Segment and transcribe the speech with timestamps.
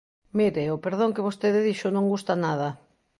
[0.37, 2.69] Mire, o perdón que vostede dixo non gusta nada.